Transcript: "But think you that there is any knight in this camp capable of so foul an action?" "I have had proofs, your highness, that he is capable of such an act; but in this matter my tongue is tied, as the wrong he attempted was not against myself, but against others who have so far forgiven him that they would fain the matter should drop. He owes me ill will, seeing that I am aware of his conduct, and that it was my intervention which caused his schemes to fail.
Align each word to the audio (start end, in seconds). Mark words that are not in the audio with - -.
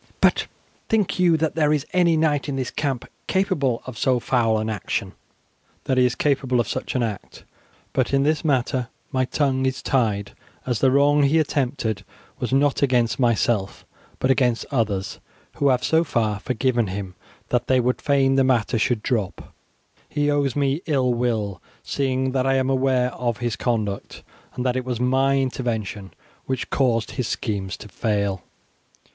"But 0.19 0.47
think 0.89 1.19
you 1.19 1.37
that 1.37 1.53
there 1.53 1.71
is 1.71 1.85
any 1.93 2.17
knight 2.17 2.49
in 2.49 2.55
this 2.55 2.71
camp 2.71 3.05
capable 3.27 3.83
of 3.85 3.99
so 3.99 4.19
foul 4.19 4.57
an 4.57 4.67
action?" 4.67 5.09
"I 5.09 5.11
have 5.11 5.13
had 5.13 5.17
proofs, 5.17 5.35
your 5.35 5.39
highness, 5.45 5.83
that 5.83 5.97
he 5.99 6.05
is 6.07 6.15
capable 6.15 6.59
of 6.59 6.67
such 6.67 6.95
an 6.95 7.03
act; 7.03 7.43
but 7.93 8.11
in 8.11 8.23
this 8.23 8.43
matter 8.43 8.87
my 9.11 9.25
tongue 9.25 9.67
is 9.67 9.83
tied, 9.83 10.31
as 10.65 10.79
the 10.79 10.89
wrong 10.89 11.21
he 11.21 11.37
attempted 11.37 12.03
was 12.39 12.51
not 12.51 12.81
against 12.81 13.19
myself, 13.19 13.85
but 14.17 14.31
against 14.31 14.65
others 14.71 15.19
who 15.57 15.69
have 15.69 15.83
so 15.83 16.03
far 16.03 16.39
forgiven 16.39 16.87
him 16.87 17.13
that 17.49 17.67
they 17.67 17.79
would 17.79 18.01
fain 18.01 18.33
the 18.37 18.43
matter 18.43 18.79
should 18.79 19.03
drop. 19.03 19.53
He 20.09 20.31
owes 20.31 20.55
me 20.55 20.81
ill 20.87 21.13
will, 21.13 21.61
seeing 21.83 22.31
that 22.31 22.47
I 22.47 22.55
am 22.55 22.71
aware 22.71 23.11
of 23.13 23.37
his 23.37 23.55
conduct, 23.55 24.23
and 24.55 24.65
that 24.65 24.75
it 24.75 24.83
was 24.83 24.99
my 24.99 25.37
intervention 25.37 26.11
which 26.47 26.71
caused 26.71 27.11
his 27.11 27.27
schemes 27.27 27.77
to 27.77 27.87
fail. 27.87 28.41